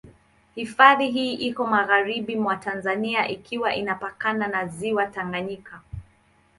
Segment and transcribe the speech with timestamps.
[0.55, 5.81] Hifadhi hii iko magharibi mwa Tanzania ikiwa inapakana na Ziwa Tanganyika.